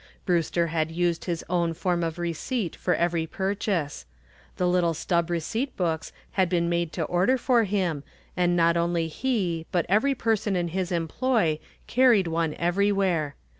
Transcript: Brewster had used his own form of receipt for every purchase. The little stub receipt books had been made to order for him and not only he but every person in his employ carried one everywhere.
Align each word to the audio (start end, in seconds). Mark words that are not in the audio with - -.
Brewster 0.25 0.65
had 0.69 0.89
used 0.89 1.25
his 1.25 1.45
own 1.47 1.75
form 1.75 2.03
of 2.03 2.17
receipt 2.17 2.75
for 2.75 2.95
every 2.95 3.27
purchase. 3.27 4.07
The 4.57 4.67
little 4.67 4.95
stub 4.95 5.29
receipt 5.29 5.77
books 5.77 6.11
had 6.31 6.49
been 6.49 6.67
made 6.67 6.91
to 6.93 7.03
order 7.03 7.37
for 7.37 7.65
him 7.65 8.03
and 8.35 8.55
not 8.57 8.75
only 8.75 9.07
he 9.07 9.67
but 9.71 9.85
every 9.87 10.15
person 10.15 10.55
in 10.55 10.69
his 10.69 10.91
employ 10.91 11.59
carried 11.85 12.25
one 12.25 12.55
everywhere. 12.55 13.35